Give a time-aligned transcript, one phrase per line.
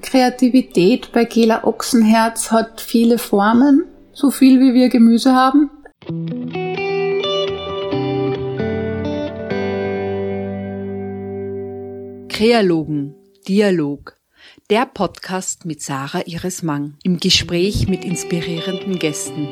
[0.00, 5.70] Kreativität bei Gela Ochsenherz hat viele Formen, so viel wie wir Gemüse haben.
[12.28, 13.14] Kreologen,
[13.46, 14.16] Dialog.
[14.70, 19.48] Der Podcast mit Sarah Iris Mang im Gespräch mit inspirierenden Gästen.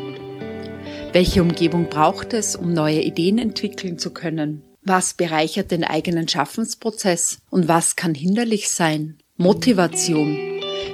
[1.12, 4.62] Welche Umgebung braucht es, um neue Ideen entwickeln zu können?
[4.82, 9.18] Was bereichert den eigenen Schaffensprozess und was kann hinderlich sein?
[9.40, 10.36] Motivation.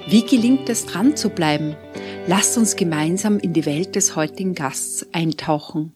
[0.07, 1.77] Wie gelingt es dran zu bleiben?
[2.27, 5.95] Lasst uns gemeinsam in die Welt des heutigen Gasts eintauchen.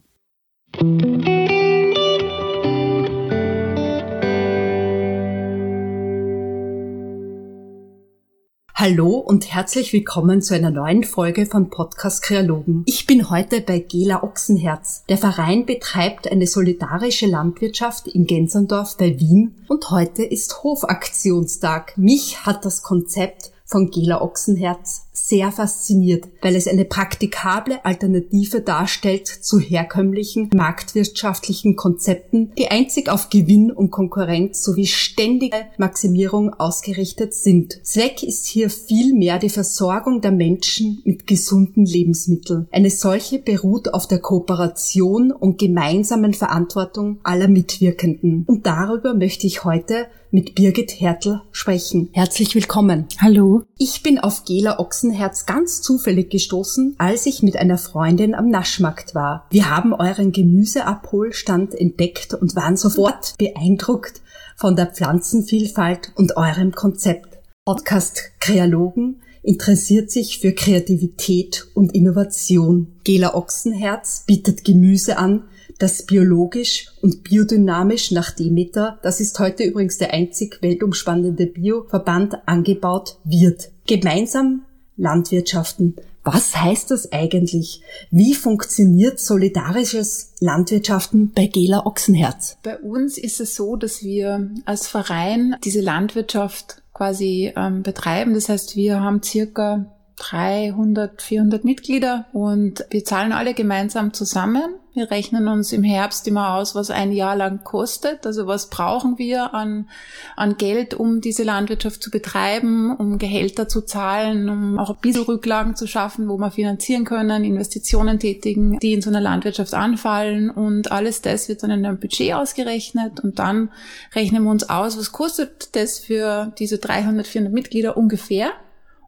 [8.91, 12.85] Hallo und herzlich willkommen zu einer neuen Folge von Podcast Kreologen.
[12.87, 15.05] Ich bin heute bei Gela Ochsenherz.
[15.11, 21.99] Der Verein betreibt eine solidarische Landwirtschaft in Gensendorf bei Wien und heute ist Hofaktionstag.
[21.99, 29.29] Mich hat das Konzept von Gela Ochsenherz sehr fasziniert, weil es eine praktikable Alternative darstellt
[29.29, 37.79] zu herkömmlichen marktwirtschaftlichen Konzepten, die einzig auf Gewinn und Konkurrenz sowie ständige Maximierung ausgerichtet sind.
[37.83, 42.67] Zweck ist hier vielmehr die Versorgung der Menschen mit gesunden Lebensmitteln.
[42.73, 48.45] Eine solche beruht auf der Kooperation und gemeinsamen Verantwortung aller Mitwirkenden.
[48.47, 52.11] Und darüber möchte ich heute mit Birgit Hertel sprechen.
[52.13, 53.07] Herzlich willkommen.
[53.21, 53.63] Hallo.
[53.79, 59.15] Ich bin auf Gela Ochsenherz ganz zufällig gestoßen, als ich mit einer Freundin am Naschmarkt
[59.15, 59.47] war.
[59.51, 64.21] Wir haben euren Gemüseabholstand entdeckt und waren sofort beeindruckt
[64.57, 67.39] von der Pflanzenvielfalt und eurem Konzept.
[67.65, 72.99] Podcast Kreologen interessiert sich für Kreativität und Innovation.
[73.05, 75.45] Gela Ochsenherz bietet Gemüse an,
[75.79, 83.19] das biologisch und biodynamisch nach Demeter, das ist heute übrigens der einzig weltumspannende Bioverband, angebaut
[83.25, 83.71] wird.
[83.87, 84.65] Gemeinsam
[84.97, 85.97] Landwirtschaften.
[86.25, 87.81] Was heißt das eigentlich?
[88.11, 92.59] Wie funktioniert solidarisches Landwirtschaften bei Gela Ochsenherz?
[92.63, 98.35] Bei uns ist es so, dass wir als Verein diese Landwirtschaft quasi ähm, betreiben.
[98.35, 99.87] Das heißt, wir haben circa
[100.19, 104.75] 300, 400 Mitglieder und wir zahlen alle gemeinsam zusammen.
[104.93, 108.27] Wir rechnen uns im Herbst immer aus, was ein Jahr lang kostet.
[108.27, 109.89] Also was brauchen wir an,
[110.35, 115.23] an Geld, um diese Landwirtschaft zu betreiben, um Gehälter zu zahlen, um auch ein bisschen
[115.23, 120.51] Rücklagen zu schaffen, wo wir finanzieren können, Investitionen tätigen, die in so einer Landwirtschaft anfallen.
[120.51, 123.71] Und alles das wird dann in einem Budget ausgerechnet und dann
[124.17, 128.51] rechnen wir uns aus, was kostet das für diese 300, 400 Mitglieder ungefähr.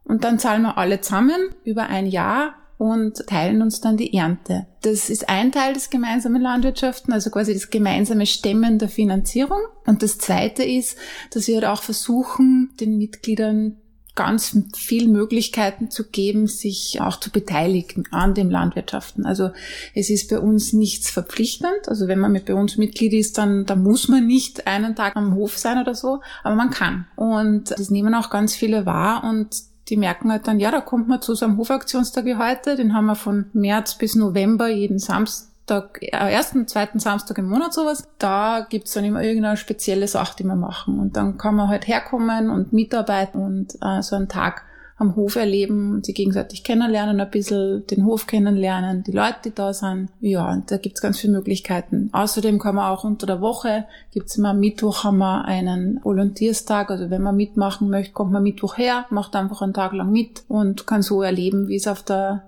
[0.04, 4.66] Und dann zahlen wir alle zusammen über ein Jahr und teilen uns dann die Ernte.
[4.80, 9.60] Das ist ein Teil des gemeinsamen Landwirtschaften, also quasi das gemeinsame Stemmen der Finanzierung.
[9.84, 10.96] Und das zweite ist,
[11.30, 13.76] dass wir auch versuchen, den Mitgliedern
[14.14, 19.24] ganz viel Möglichkeiten zu geben, sich auch zu beteiligen an dem Landwirtschaften.
[19.24, 19.50] Also
[19.94, 21.86] es ist bei uns nichts verpflichtend.
[21.86, 25.16] Also wenn man mit bei uns Mitglied ist, dann, dann muss man nicht einen Tag
[25.16, 27.06] am Hof sein oder so, aber man kann.
[27.16, 31.08] Und das nehmen auch ganz viele wahr und die merken halt dann, ja, da kommt
[31.08, 34.98] man zu so einem Hofaktionstag wie heute, den haben wir von März bis November jeden
[34.98, 38.04] Samstag, äh, ersten, zweiten Samstag im Monat sowas.
[38.18, 41.00] Da gibt's dann immer irgendeine spezielle Sache, die wir machen.
[41.00, 44.64] Und dann kann man halt herkommen und mitarbeiten und äh, so einen Tag
[45.00, 49.54] am Hof erleben und sie gegenseitig kennenlernen, ein bisschen den Hof kennenlernen, die Leute, die
[49.54, 50.10] da sind.
[50.20, 52.10] Ja, und da gibt's ganz viele Möglichkeiten.
[52.12, 56.90] Außerdem kann man auch unter der Woche, gibt's immer am Mittwoch haben wir einen Volontierstag,
[56.90, 60.44] also wenn man mitmachen möchte, kommt man Mittwoch her, macht einfach einen Tag lang mit
[60.48, 62.42] und kann so erleben, wie es auf der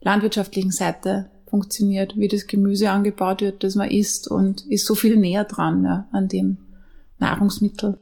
[0.00, 5.18] landwirtschaftlichen Seite funktioniert, wie das Gemüse angebaut wird, das man isst und ist so viel
[5.18, 6.56] näher dran ja, an dem
[7.18, 7.98] Nahrungsmittel.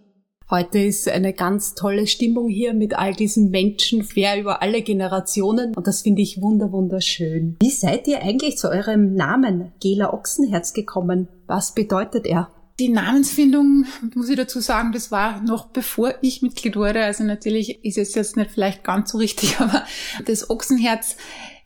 [0.48, 5.74] Heute ist eine ganz tolle Stimmung hier mit all diesen Menschen, fair über alle Generationen
[5.74, 7.56] und das finde ich wunder wunderschön.
[7.60, 11.26] Wie seid ihr eigentlich zu eurem Namen Gela Ochsenherz gekommen?
[11.48, 12.48] Was bedeutet er?
[12.78, 17.02] Die Namensfindung, muss ich dazu sagen, das war noch bevor ich Mitglied wurde.
[17.02, 19.84] Also natürlich ist es jetzt nicht vielleicht ganz so richtig, aber
[20.26, 21.16] das Ochsenherz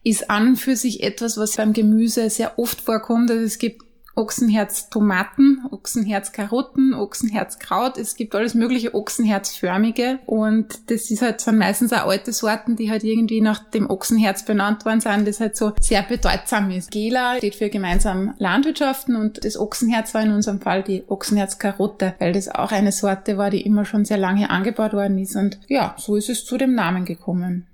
[0.04, 3.30] ist an für sich etwas, was beim Gemüse sehr oft vorkommt.
[3.30, 3.89] Also es gibt
[4.20, 7.96] Ochsenherz Tomaten, Ochsenherz Karotten, Ochsenherz Kraut.
[7.96, 12.90] Es gibt alles mögliche Ochsenherzförmige und das ist halt, sind meistens auch alte Sorten, die
[12.90, 16.90] halt irgendwie nach dem Ochsenherz benannt worden sind, das halt so sehr bedeutsam ist.
[16.90, 22.14] Gela steht für gemeinsam Landwirtschaften und das Ochsenherz war in unserem Fall die Ochsenherz Karotte,
[22.18, 25.58] weil das auch eine Sorte war, die immer schon sehr lange angebaut worden ist und
[25.68, 27.66] ja, so ist es zu dem Namen gekommen.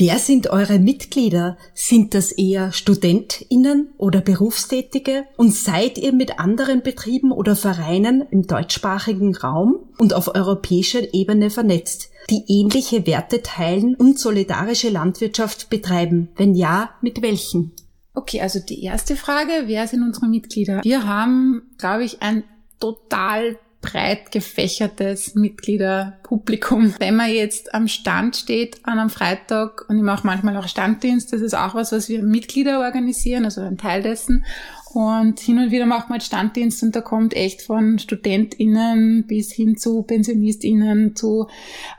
[0.00, 1.58] Wer sind eure Mitglieder?
[1.74, 5.26] Sind das eher StudentInnen oder Berufstätige?
[5.36, 11.50] Und seid ihr mit anderen Betrieben oder Vereinen im deutschsprachigen Raum und auf europäischer Ebene
[11.50, 16.30] vernetzt, die ähnliche Werte teilen und solidarische Landwirtschaft betreiben?
[16.34, 17.72] Wenn ja, mit welchen?
[18.14, 20.80] Okay, also die erste Frage, wer sind unsere Mitglieder?
[20.82, 22.44] Wir haben, glaube ich, ein
[22.80, 26.94] total breit gefächertes Mitgliederpublikum.
[26.98, 31.32] Wenn man jetzt am Stand steht an einem Freitag und ich mache manchmal auch Standdienst,
[31.32, 34.44] das ist auch was, was wir Mitglieder organisieren, also ein Teil dessen.
[34.92, 39.52] Und hin und wieder macht man halt Standdienst und da kommt echt von StudentInnen bis
[39.52, 41.46] hin zu PensionistInnen zu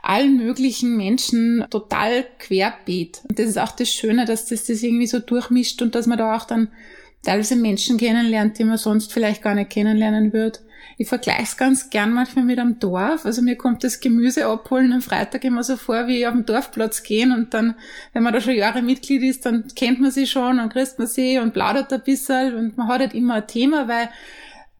[0.02, 3.22] allen möglichen Menschen total querbeet.
[3.28, 6.18] Und das ist auch das Schöne, dass das das irgendwie so durchmischt und dass man
[6.18, 6.68] da auch dann
[7.22, 10.58] teilweise Menschen kennenlernt, die man sonst vielleicht gar nicht kennenlernen würde.
[10.98, 13.24] Ich vergleiche es ganz gern manchmal mit einem Dorf.
[13.24, 17.02] Also mir kommt das Gemüse abholen am Freitag immer so vor, wie auf dem Dorfplatz
[17.02, 17.74] gehen und dann,
[18.12, 21.08] wenn man da schon Jahre Mitglied ist, dann kennt man sie schon und grüßt man
[21.08, 24.08] sie und plaudert ein bisschen und man hat halt immer ein Thema, weil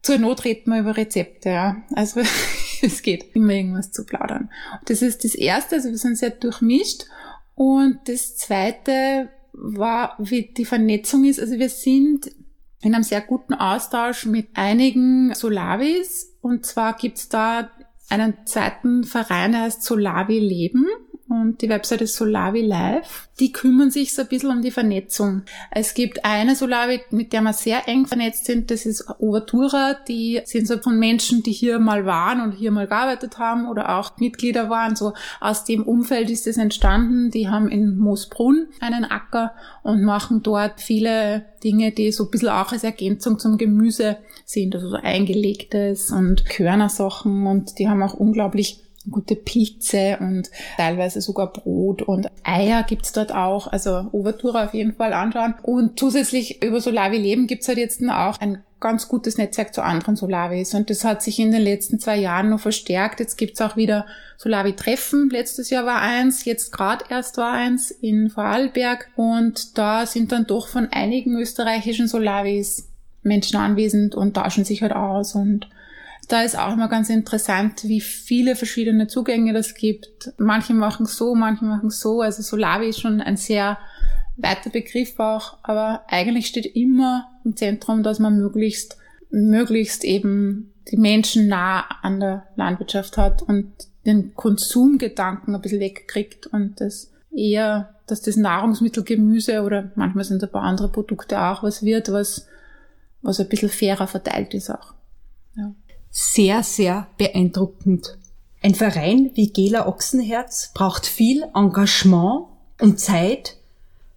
[0.01, 1.77] zur Not redet man über Rezepte, ja.
[1.95, 2.21] Also
[2.81, 4.49] es geht immer irgendwas zu plaudern.
[4.85, 7.05] Das ist das Erste, also wir sind sehr durchmischt.
[7.55, 11.39] Und das Zweite war, wie die Vernetzung ist.
[11.39, 12.31] Also wir sind
[12.83, 16.37] in einem sehr guten Austausch mit einigen Solavis.
[16.41, 17.71] Und zwar gibt's da
[18.09, 20.85] einen zweiten Verein, der heißt Solavi Leben
[21.29, 23.29] und die Webseite ist Solavi Live.
[23.39, 25.43] Die kümmern sich so ein bisschen um die Vernetzung.
[25.71, 29.95] Es gibt eine Solavi, mit der wir sehr eng vernetzt sind, das ist Overtura.
[30.07, 33.97] Die sind so von Menschen, die hier mal waren und hier mal gearbeitet haben oder
[33.97, 34.95] auch Mitglieder waren.
[34.97, 37.31] So aus dem Umfeld ist es entstanden.
[37.31, 42.49] Die haben in Moosbrunn einen Acker und machen dort viele Dinge, die so ein bisschen
[42.49, 48.13] auch als Ergänzung zum Gemüse sind, also so eingelegtes und Körnersachen und die haben auch
[48.13, 53.67] unglaublich gute Pilze und teilweise sogar Brot und Eier gibt's dort auch.
[53.67, 55.55] Also Overtura auf jeden Fall anschauen.
[55.61, 60.15] Und zusätzlich über Solavi Leben gibt's halt jetzt auch ein ganz gutes Netzwerk zu anderen
[60.15, 60.73] Solavis.
[60.73, 63.19] Und das hat sich in den letzten zwei Jahren noch verstärkt.
[63.19, 64.05] Jetzt gibt's auch wieder
[64.37, 65.29] Solavi-Treffen.
[65.29, 69.09] Letztes Jahr war eins, jetzt gerade erst war eins in Vorarlberg.
[69.15, 72.89] Und da sind dann doch von einigen österreichischen Solavis
[73.21, 75.69] Menschen anwesend und tauschen sich halt aus und
[76.27, 80.33] da ist auch immer ganz interessant, wie viele verschiedene Zugänge das gibt.
[80.37, 82.21] Manche machen so, manche machen so.
[82.21, 83.77] Also Solavi ist schon ein sehr
[84.37, 88.97] weiter Begriff auch, aber eigentlich steht immer im Zentrum, dass man möglichst,
[89.29, 93.71] möglichst eben die Menschen nah an der Landwirtschaft hat und
[94.05, 100.43] den Konsumgedanken ein bisschen wegkriegt und das eher, dass das Nahrungsmittel, Gemüse oder manchmal sind
[100.43, 102.47] ein paar andere Produkte auch was wird, was,
[103.21, 104.93] was ein bisschen fairer verteilt ist auch.
[106.15, 108.19] Sehr, sehr beeindruckend.
[108.61, 112.45] Ein Verein wie Gela Ochsenherz braucht viel Engagement
[112.79, 113.57] und Zeit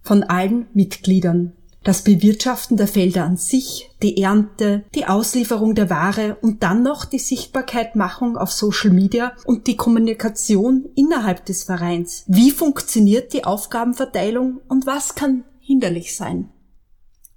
[0.03, 1.55] von allen Mitgliedern.
[1.85, 7.07] Das Bewirtschaften der Felder an sich, die Ernte, die Auslieferung der Ware und dann noch
[7.07, 12.25] die Sichtbarkeitmachung auf Social Media und die Kommunikation innerhalb des Vereins.
[12.27, 16.51] Wie funktioniert die Aufgabenverteilung und was kann hinderlich sein?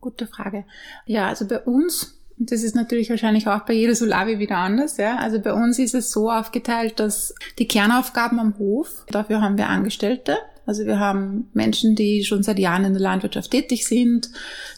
[0.01, 0.65] Gute Frage.
[1.05, 4.95] Ja, also bei uns und das ist natürlich wahrscheinlich auch bei jeder Solavi wieder anders.
[4.97, 5.17] Ja?
[5.17, 9.67] Also bei uns ist es so aufgeteilt, dass die Kernaufgaben am Hof, dafür haben wir
[9.67, 10.37] Angestellte.
[10.65, 14.29] Also wir haben Menschen, die schon seit Jahren in der Landwirtschaft tätig sind,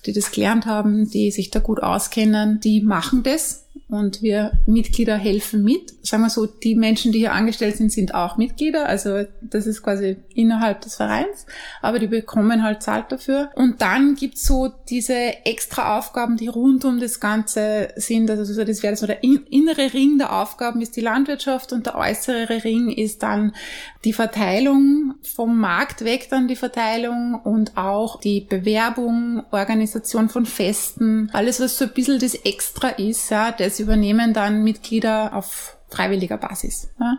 [0.05, 3.60] die das gelernt haben, die sich da gut auskennen, die machen das
[3.91, 5.93] und wir Mitglieder helfen mit.
[6.05, 8.87] Sagen wir so, die Menschen, die hier angestellt sind, sind auch Mitglieder.
[8.87, 11.45] Also das ist quasi innerhalb des Vereins,
[11.81, 13.51] aber die bekommen halt Zahlt dafür.
[13.55, 18.29] Und dann gibt's so diese extra Aufgaben, die rund um das Ganze sind.
[18.29, 22.63] Also das wäre so der innere Ring der Aufgaben ist die Landwirtschaft und der äußere
[22.63, 23.53] Ring ist dann
[24.03, 31.29] die Verteilung vom Markt weg, dann die Verteilung und auch die Bewerbung, Organisation von Festen,
[31.33, 36.37] alles was so ein bisschen das Extra ist, ja, das übernehmen dann Mitglieder auf freiwilliger
[36.37, 36.89] Basis.
[36.99, 37.17] Ja.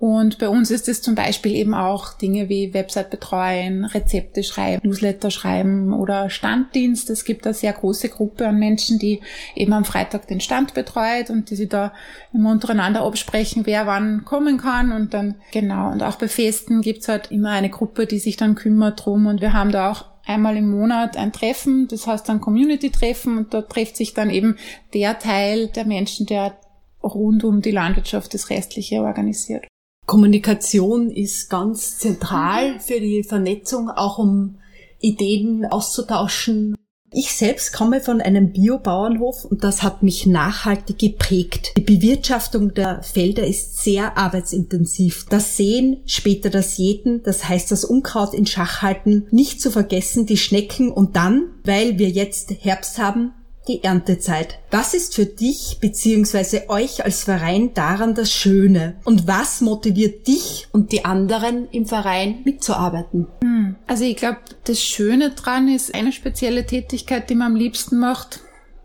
[0.00, 4.80] Und bei uns ist es zum Beispiel eben auch Dinge wie Website betreuen, Rezepte schreiben,
[4.82, 7.10] Newsletter schreiben oder Standdienst.
[7.10, 9.20] Es gibt eine sehr große Gruppe an Menschen, die
[9.54, 11.92] eben am Freitag den Stand betreut und die sich da
[12.32, 14.90] immer untereinander absprechen, wer wann kommen kann.
[14.90, 18.54] Und dann, genau, und auch bei Festen gibt's halt immer eine Gruppe, die sich dann
[18.54, 19.26] kümmert drum.
[19.26, 23.52] Und wir haben da auch einmal im Monat ein Treffen, das heißt dann Community-Treffen und
[23.52, 24.56] da trifft sich dann eben
[24.94, 26.56] der Teil der Menschen, der
[27.02, 29.69] rund um die Landwirtschaft das Restliche organisiert.
[30.10, 34.56] Kommunikation ist ganz zentral für die Vernetzung, auch um
[34.98, 36.74] Ideen auszutauschen.
[37.12, 41.74] Ich selbst komme von einem Biobauernhof und das hat mich nachhaltig geprägt.
[41.76, 45.26] Die Bewirtschaftung der Felder ist sehr arbeitsintensiv.
[45.30, 50.26] Das Sehen, später das Jäten, das heißt das Unkraut in Schach halten, nicht zu vergessen
[50.26, 53.30] die Schnecken und dann, weil wir jetzt Herbst haben,
[53.68, 54.58] die Erntezeit.
[54.70, 56.68] Was ist für dich bzw.
[56.68, 58.96] euch als Verein daran das Schöne?
[59.04, 63.28] Und was motiviert dich und die anderen im Verein mitzuarbeiten?
[63.42, 63.76] Hm.
[63.86, 68.40] Also ich glaube, das Schöne dran ist eine spezielle Tätigkeit, die man am liebsten macht.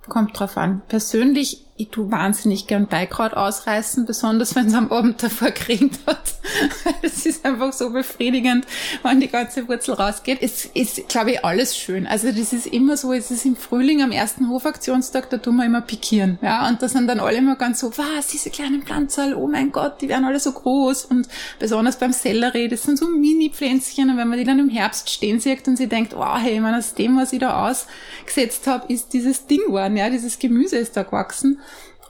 [0.08, 0.82] Kommt drauf an.
[0.88, 6.36] Persönlich ich tu wahnsinnig gern Beikraut ausreißen, besonders wenn es am Abend davor geregnet hat.
[7.02, 8.66] Es ist einfach so befriedigend,
[9.04, 10.40] wenn die ganze Wurzel rausgeht.
[10.42, 12.08] Es ist, glaube ich, alles schön.
[12.08, 15.66] Also das ist immer so, es ist im Frühling am ersten Hofaktionstag, da tun wir
[15.66, 16.40] immer pikieren.
[16.42, 19.72] Ja, und da sind dann alle immer ganz so, was, diese kleinen Pflanzen, oh mein
[19.72, 21.06] Gott, die werden alle so groß.
[21.06, 21.28] Und
[21.60, 24.10] besonders beim Sellerie, das sind so Mini-Pflänzchen.
[24.10, 26.74] Und wenn man die dann im Herbst stehen sieht und sie denkt, oh hey, wenn
[26.74, 30.96] aus dem, was ich da ausgesetzt habe, ist dieses Ding geworden, ja, dieses Gemüse ist
[30.96, 31.60] da gewachsen.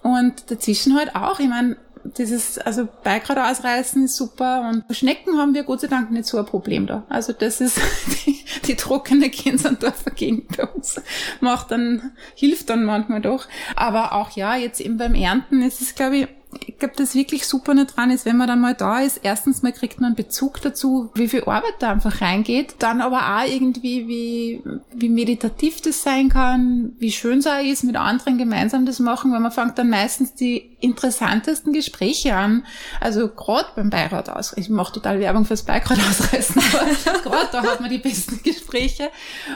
[0.06, 5.56] Und dazwischen halt auch, ich meine, dieses, also Beikraut ausreißen ist super und Schnecken haben
[5.56, 7.06] wir Gott sei Dank nicht so ein Problem da.
[7.10, 7.80] Also das ist
[8.28, 11.02] die, die trockene Gensandorfer Gegend bei uns.
[11.40, 13.48] Macht dann, hilft dann manchmal doch.
[13.76, 16.28] Aber auch ja, jetzt eben beim Ernten ist es, glaube ich,
[16.66, 19.22] ich glaube, das wirklich super nicht dran ist, wenn man dann mal da ist.
[19.24, 22.76] Erstens mal kriegt man einen Bezug dazu, wie viel Arbeit da einfach reingeht.
[22.80, 27.84] Dann aber auch irgendwie, wie, wie meditativ das sein kann, wie schön es auch ist,
[27.84, 32.64] mit anderen gemeinsam das machen, weil man fängt dann meistens die interessantesten Gespräche an.
[33.00, 34.54] Also gerade beim Beirat aus.
[34.56, 39.10] Ich mache total Werbung fürs Beirat ausreißen, aber gerade da hat man die besten Gespräche.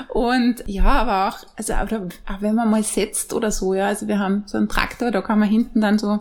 [0.07, 1.87] Und ja, aber auch, also auch,
[2.33, 5.21] auch wenn man mal setzt oder so, ja, also wir haben so einen Traktor, da
[5.21, 6.19] kann man hinten dann so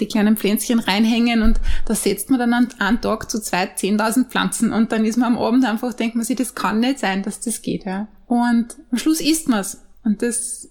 [0.00, 4.30] die kleinen Pflänzchen reinhängen und da setzt man dann an einem Tag zu zwei, zehntausend
[4.30, 7.22] Pflanzen und dann ist man am Abend einfach, denkt man sich, das kann nicht sein,
[7.22, 7.84] dass das geht.
[7.84, 8.08] Ja.
[8.26, 10.68] Und am Schluss isst man's und das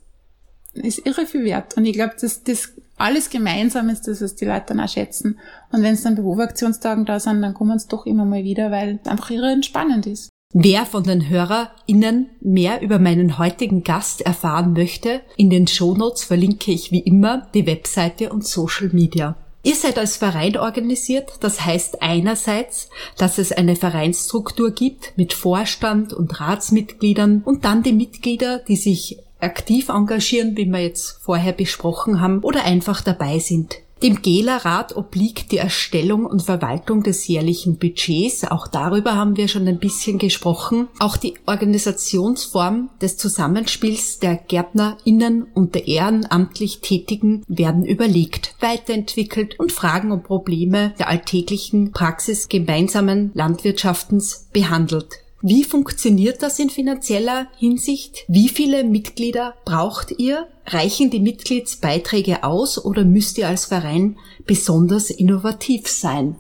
[0.74, 1.78] ist irre viel wert.
[1.78, 5.40] Und ich glaube, dass das alles gemeinsam ist das, was die Leute dann auch schätzen.
[5.72, 9.00] Und wenn es dann Berufaktionstagen da sind, dann kommen sie doch immer mal wieder, weil
[9.02, 10.30] es einfach irre entspannend ist.
[10.54, 16.72] Wer von den HörerInnen mehr über meinen heutigen Gast erfahren möchte, in den Shownotes verlinke
[16.72, 19.36] ich wie immer die Webseite und Social Media.
[19.62, 26.14] Ihr seid als Verein organisiert, das heißt einerseits, dass es eine Vereinsstruktur gibt mit Vorstand
[26.14, 32.22] und Ratsmitgliedern und dann die Mitglieder, die sich aktiv engagieren, wie wir jetzt vorher besprochen
[32.22, 33.76] haben, oder einfach dabei sind.
[34.02, 38.46] Dem Gela-Rat obliegt die Erstellung und Verwaltung des jährlichen Budgets.
[38.46, 40.88] Auch darüber haben wir schon ein bisschen gesprochen.
[41.00, 49.74] Auch die Organisationsform des Zusammenspiels der GärtnerInnen und der ehrenamtlich Tätigen werden überlegt, weiterentwickelt und
[49.74, 55.20] Fragen und Probleme der alltäglichen Praxis gemeinsamen Landwirtschaftens behandelt.
[55.42, 58.26] Wie funktioniert das in finanzieller Hinsicht?
[58.28, 60.48] Wie viele Mitglieder braucht ihr?
[60.66, 66.36] Reichen die Mitgliedsbeiträge aus oder müsst ihr als Verein besonders innovativ sein?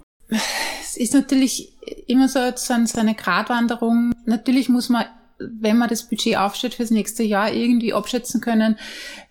[0.81, 1.73] Es ist natürlich
[2.07, 4.11] immer so, eine Gratwanderung.
[4.25, 5.05] Natürlich muss man,
[5.39, 8.77] wenn man das Budget aufstellt fürs nächste Jahr, irgendwie abschätzen können,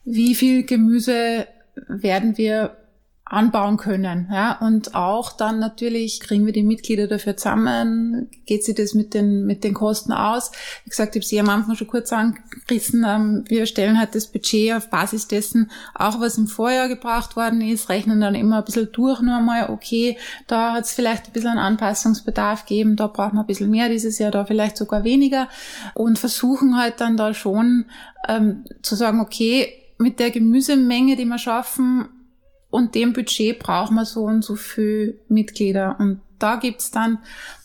[0.04, 1.46] wie viel Gemüse
[1.88, 2.76] werden wir
[3.30, 4.28] anbauen können.
[4.32, 4.58] Ja?
[4.58, 9.44] Und auch dann natürlich kriegen wir die Mitglieder dafür zusammen, geht sich das mit den,
[9.44, 10.50] mit den Kosten aus.
[10.85, 14.26] Wie gesagt, ich habe sie am Anfang schon kurz angerissen, ähm, wir stellen halt das
[14.26, 18.64] Budget auf Basis dessen, auch was im Vorjahr gebracht worden ist, rechnen dann immer ein
[18.64, 20.16] bisschen durch nur einmal, okay,
[20.47, 23.88] da hat es vielleicht ein bisschen einen Anpassungsbedarf gegeben, da braucht man ein bisschen mehr
[23.88, 25.49] dieses Jahr, da vielleicht sogar weniger
[25.94, 27.85] und versuchen halt dann da schon
[28.26, 32.08] ähm, zu sagen, okay, mit der Gemüsemenge, die wir schaffen,
[32.70, 35.96] und dem Budget brauchen wir so und so viel Mitglieder.
[35.98, 37.18] Und da gibt's dann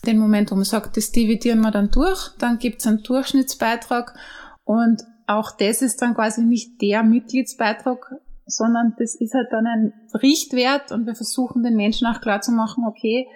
[0.06, 4.16] den Moment, wo man sagt, das dividieren wir dann durch, dann gibt's einen Durchschnittsbeitrag
[4.64, 9.94] und auch das ist dann quasi nicht der Mitgliedsbeitrag, sondern das ist halt dann ein
[10.22, 13.28] Richtwert und wir versuchen den Menschen auch klar zu machen, okay,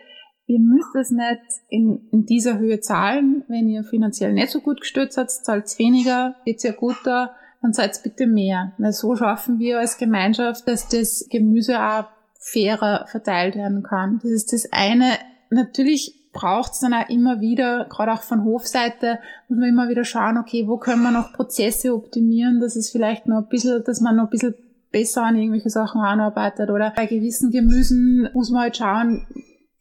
[0.47, 3.43] ihr müsst es nicht in, in dieser Höhe zahlen.
[3.47, 7.73] Wenn ihr finanziell nicht so gut gestützt seid, zahlt weniger, geht's ja gut da dann
[7.73, 8.73] seid bitte mehr.
[8.77, 12.05] Weil so schaffen wir als Gemeinschaft, dass das Gemüse auch
[12.39, 14.19] fairer verteilt werden kann.
[14.21, 15.13] Das ist das eine.
[15.49, 20.03] Natürlich braucht es dann auch immer wieder, gerade auch von Hofseite, muss man immer wieder
[20.03, 24.01] schauen, okay, wo können wir noch Prozesse optimieren, dass es vielleicht noch ein bisschen, dass
[24.01, 24.53] man noch ein bisschen
[24.91, 29.25] besser an irgendwelche Sachen anarbeitet oder bei gewissen Gemüsen muss man halt schauen,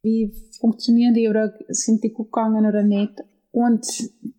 [0.02, 3.22] wie funktionieren die oder sind die gut gegangen oder nicht.
[3.56, 3.86] Und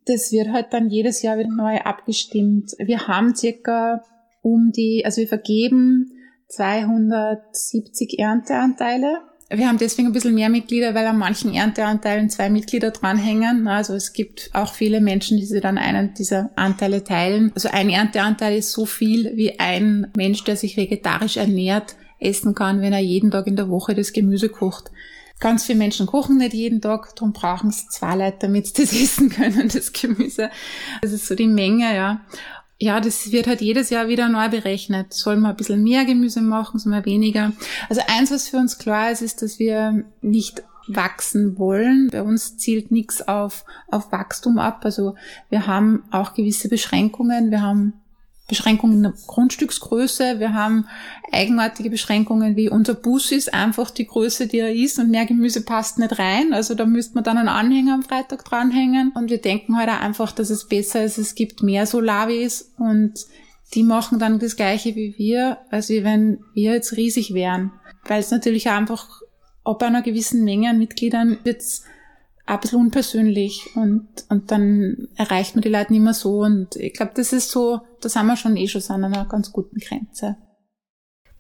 [0.06, 2.74] das wird halt dann jedes Jahr wieder neu abgestimmt.
[2.78, 4.04] Wir haben circa
[4.44, 6.12] um die, also wir vergeben
[6.50, 12.92] 270 Ernteanteile Wir haben deswegen ein bisschen mehr Mitglieder, weil an manchen Ernteanteilen zwei Mitglieder
[12.92, 13.68] dranhängen.
[13.68, 17.52] Also es gibt auch viele Menschen, die sich dann einen dieser Anteile teilen.
[17.56, 22.82] Also ein Ernteanteil ist so viel, wie ein Mensch, der sich vegetarisch ernährt, essen kann,
[22.82, 24.92] wenn er jeden Tag in der Woche das Gemüse kocht.
[25.40, 28.94] Ganz viele Menschen kochen nicht jeden Tag, darum brauchen sie zwei Leute, damit sie das
[29.02, 30.50] essen können, das Gemüse.
[31.02, 32.22] Das ist so die Menge, ja.
[32.80, 35.12] Ja, das wird halt jedes Jahr wieder neu berechnet.
[35.12, 37.54] Soll man ein bisschen mehr Gemüse machen, soll man weniger?
[37.90, 42.10] Also eins, was für uns klar ist, ist, dass wir nicht wachsen wollen.
[42.12, 44.82] Bei uns zielt nichts auf, auf Wachstum ab.
[44.84, 45.16] Also
[45.50, 47.52] wir haben auch gewisse Beschränkungen.
[47.52, 47.94] Wir haben
[48.48, 50.40] Beschränkungen der Grundstücksgröße.
[50.40, 50.88] Wir haben
[51.32, 55.62] eigenartige Beschränkungen wie unser Bus ist einfach die Größe, die er ist und mehr Gemüse
[55.62, 56.54] passt nicht rein.
[56.54, 59.12] Also da müsste man dann einen Anhänger am Freitag dranhängen.
[59.14, 63.14] Und wir denken halt einfach, dass es besser ist, es gibt mehr Solavis und
[63.74, 67.74] die machen dann das Gleiche wie wir, als wenn wir jetzt riesig wären.
[68.06, 69.22] Weil es natürlich einfach,
[69.66, 71.84] ob einer gewissen Menge an Mitgliedern wird's
[72.48, 76.40] ein bisschen unpersönlich und, und dann erreicht man die Leute nicht mehr so.
[76.40, 79.52] Und ich glaube, das ist so, da sind wir schon eh schon an einer ganz
[79.52, 80.38] guten Grenze.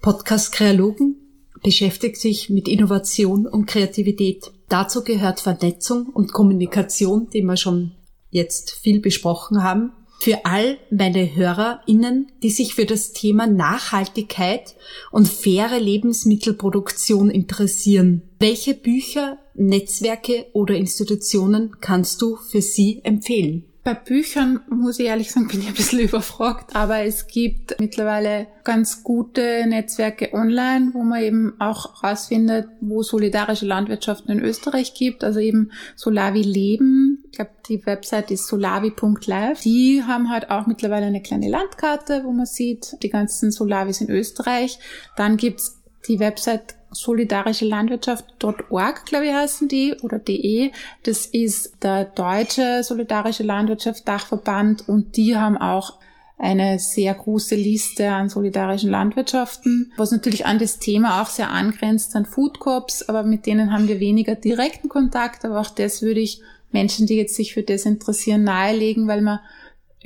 [0.02, 1.16] Podcast Kreologen
[1.64, 4.52] beschäftigt sich mit Innovation und Kreativität.
[4.70, 7.94] Dazu gehört Vernetzung und Kommunikation, die wir schon
[8.30, 9.94] jetzt viel besprochen haben.
[10.20, 14.76] Für all meine HörerInnen, die sich für das Thema Nachhaltigkeit
[15.12, 18.24] und faire Lebensmittelproduktion interessieren.
[18.40, 23.64] Welche Bücher Netzwerke oder Institutionen kannst du für sie empfehlen?
[23.88, 28.48] Bei Büchern muss ich ehrlich sagen, bin ich ein bisschen überfragt, aber es gibt mittlerweile
[28.66, 35.24] ganz gute Netzwerke online, wo man eben auch rausfindet, wo solidarische Landwirtschaften in Österreich gibt,
[35.24, 37.24] also eben Solavi Leben.
[37.32, 39.62] Ich glaube, die Website ist solavi.live.
[39.62, 44.10] Die haben halt auch mittlerweile eine kleine Landkarte, wo man sieht, die ganzen Solavis in
[44.10, 44.80] Österreich.
[45.16, 50.72] Dann gibt's die Website solidarische Landwirtschaft.org, glaube ich, heißen die, oder de.
[51.04, 56.00] Das ist der deutsche solidarische Landwirtschaft Dachverband und die haben auch
[56.38, 62.16] eine sehr große Liste an solidarischen Landwirtschaften, was natürlich an das Thema auch sehr angrenzt
[62.16, 66.20] an Food Corps, aber mit denen haben wir weniger direkten Kontakt, aber auch das würde
[66.20, 66.42] ich
[66.72, 69.40] Menschen, die jetzt sich für das interessieren, nahelegen, weil man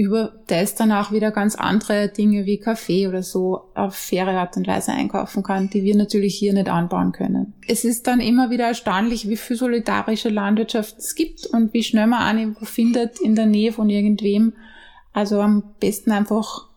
[0.02, 4.58] über das dann auch wieder ganz andere Dinge wie Kaffee oder so auf faire Art
[4.58, 7.54] und Weise einkaufen kann, die wir natürlich hier nicht anbauen können.
[7.68, 12.08] Es ist dann immer wieder erstaunlich, wie viel solidarische Landwirtschaft es gibt und wie schnell
[12.08, 14.54] man eine findet in der Nähe von irgendwem.
[15.14, 16.68] Also am besten einfach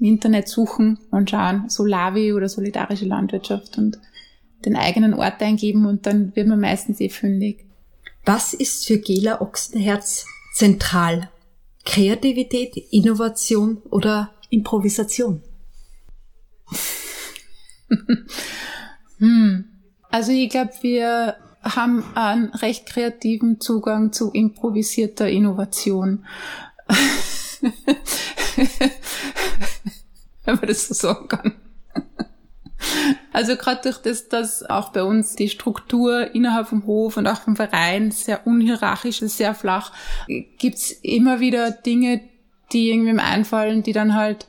[0.00, 3.98] im Internet suchen und schauen, Solavi oder solidarische Landwirtschaft und
[4.64, 7.66] den eigenen Ort eingeben und dann wird man meistens eh fündig.
[8.24, 11.28] Was ist für Gela Ochsenherz zentral
[11.84, 15.42] Kreativität, Innovation oder Improvisation?
[19.18, 19.64] hm.
[20.10, 26.24] Also ich glaube, wir haben einen recht kreativen Zugang zu improvisierter Innovation.
[30.44, 31.54] Wenn man das so sagen kann.
[33.34, 37.40] Also gerade durch das, dass auch bei uns die Struktur innerhalb vom Hof und auch
[37.40, 39.90] vom Verein sehr unhierarchisch ist, sehr flach,
[40.58, 42.20] gibt's immer wieder Dinge,
[42.72, 44.46] die irgendwem einfallen, die dann halt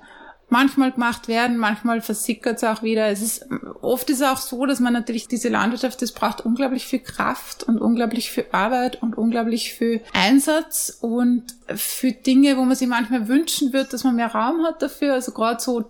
[0.53, 3.07] manchmal gemacht werden, manchmal versickert es auch wieder.
[3.07, 3.47] Es ist,
[3.81, 7.63] oft ist es auch so, dass man natürlich diese Landwirtschaft, das braucht unglaublich viel Kraft
[7.63, 11.43] und unglaublich viel Arbeit und unglaublich viel Einsatz und
[11.75, 15.13] für Dinge, wo man sich manchmal wünschen wird, dass man mehr Raum hat dafür.
[15.13, 15.85] Also gerade so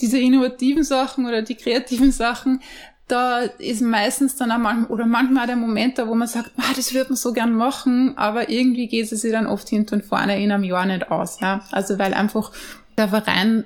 [0.00, 2.60] diese innovativen Sachen oder die kreativen Sachen,
[3.06, 6.72] da ist meistens dann auch manchmal, oder manchmal der Moment da, wo man sagt, ah,
[6.74, 10.04] das würde man so gern machen, aber irgendwie geht es sich dann oft hinten und
[10.04, 11.62] vorne in einem Jahr nicht aus, ja.
[11.70, 12.50] Also, weil einfach
[12.96, 13.64] der Verein,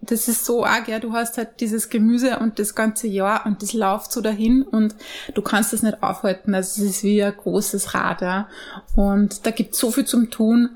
[0.00, 3.62] das ist so arg, ja, du hast halt dieses Gemüse und das ganze Jahr und
[3.62, 4.96] das läuft so dahin und
[5.34, 6.54] du kannst das nicht aufhalten.
[6.54, 8.48] Also, es ist wie ein großes Rad, ja.
[8.96, 10.70] Und da gibt so viel zum Tun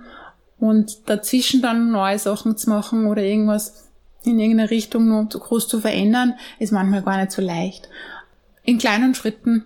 [0.60, 3.90] und dazwischen dann neue Sachen zu machen oder irgendwas,
[4.24, 7.88] in irgendeine Richtung nur zu groß zu verändern, ist manchmal gar nicht so leicht.
[8.62, 9.64] In kleinen Schritten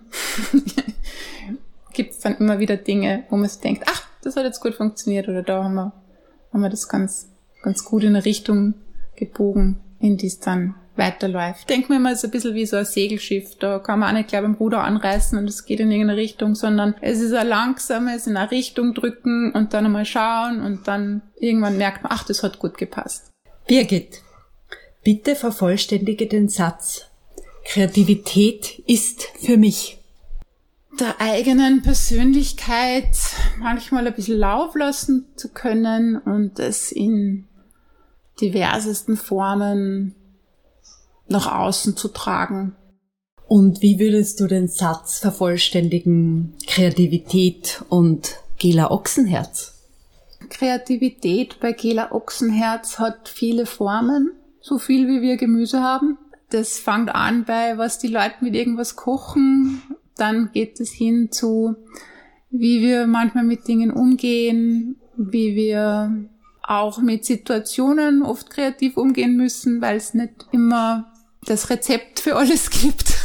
[1.93, 4.75] gibt es dann immer wieder Dinge, wo man sich denkt, ach, das hat jetzt gut
[4.75, 5.93] funktioniert oder da haben wir,
[6.51, 7.29] haben wir das ganz,
[7.61, 8.73] ganz gut in eine Richtung
[9.15, 11.69] gebogen, in die es dann weiterläuft.
[11.69, 13.55] Denken wir mal, es ist ein bisschen wie so ein Segelschiff.
[13.57, 16.53] Da kann man auch nicht gleich beim Ruder anreißen und es geht in irgendeine Richtung,
[16.55, 21.21] sondern es ist ein langsames in eine Richtung drücken und dann einmal schauen und dann
[21.39, 23.31] irgendwann merkt man, ach, das hat gut gepasst.
[23.67, 24.21] Birgit,
[25.03, 27.05] Bitte vervollständige den Satz.
[27.65, 29.97] Kreativität ist für mich.
[30.99, 33.15] Der eigenen Persönlichkeit
[33.59, 37.47] manchmal ein bisschen Lauf lassen zu können und es in
[38.41, 40.15] diversesten Formen
[41.27, 42.75] nach außen zu tragen.
[43.47, 46.55] Und wie würdest du den Satz vervollständigen?
[46.67, 49.73] Kreativität und Gela Ochsenherz?
[50.49, 56.17] Kreativität bei Gela Ochsenherz hat viele Formen, so viel wie wir Gemüse haben.
[56.49, 59.81] Das fängt an bei, was die Leute mit irgendwas kochen.
[60.15, 61.75] Dann geht es hin zu,
[62.49, 66.27] wie wir manchmal mit Dingen umgehen, wie wir
[66.63, 71.11] auch mit Situationen oft kreativ umgehen müssen, weil es nicht immer
[71.45, 73.15] das Rezept für alles gibt.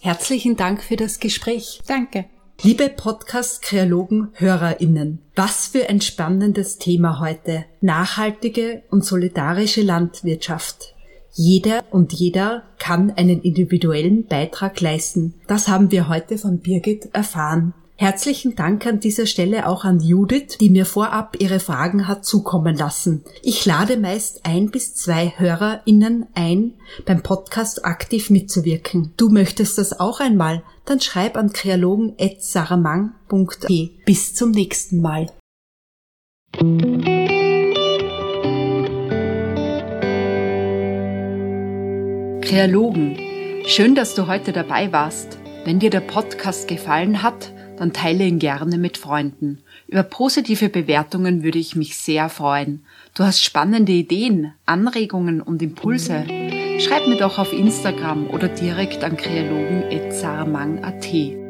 [0.00, 1.80] Herzlichen Dank für das Gespräch.
[1.86, 2.26] Danke.
[2.62, 7.66] Liebe Podcast-Kreologen, HörerInnen, was für ein spannendes Thema heute.
[7.80, 10.94] Nachhaltige und solidarische Landwirtschaft.
[11.32, 15.34] Jeder und jeder kann einen individuellen Beitrag leisten.
[15.46, 17.74] Das haben wir heute von Birgit erfahren.
[17.96, 22.76] Herzlichen Dank an dieser Stelle auch an Judith, die mir vorab ihre Fragen hat zukommen
[22.76, 23.22] lassen.
[23.40, 26.72] Ich lade meist ein bis zwei HörerInnen ein,
[27.06, 29.12] beim Podcast aktiv mitzuwirken.
[29.16, 30.64] Du möchtest das auch einmal?
[30.86, 33.90] Dann schreib an kreologen.saramang.de.
[34.04, 35.30] Bis zum nächsten Mal.
[42.40, 43.16] Kreologen,
[43.66, 45.38] schön, dass du heute dabei warst.
[45.64, 49.58] Wenn dir der Podcast gefallen hat, dann teile ihn gerne mit Freunden.
[49.88, 52.84] Über positive Bewertungen würde ich mich sehr freuen.
[53.14, 56.24] Du hast spannende Ideen, Anregungen und Impulse.
[56.78, 61.43] Schreib mir doch auf Instagram oder direkt an kreologen.sarmang.at.